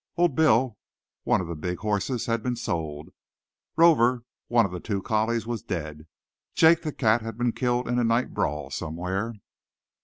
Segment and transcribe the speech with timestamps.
[0.17, 0.79] "Old Bill,"
[1.25, 3.09] one of the big horses, had been sold.
[3.77, 6.07] Rover, one of the two collies, was dead.
[6.55, 9.35] Jake the cat had been killed in a night brawl somewhere.